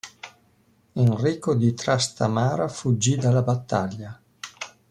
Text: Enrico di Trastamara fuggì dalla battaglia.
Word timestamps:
Enrico 0.95 1.53
di 1.53 1.75
Trastamara 1.75 2.67
fuggì 2.67 3.15
dalla 3.17 3.43
battaglia. 3.43 4.19